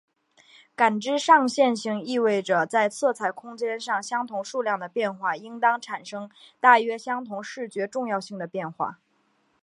[0.75, 6.27] 感知上线性意味着在色彩空间上相同数量的变化应当产生
[6.59, 8.99] 大约相同视觉重要性的变化。